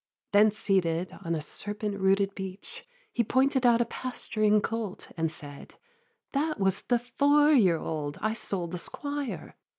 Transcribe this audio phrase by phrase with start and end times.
[0.31, 5.75] Then, seated on a serpent rooted beech, He pointed out a pasturing colt, and said:
[6.31, 9.55] 'That was the four year old I sold the Squire.'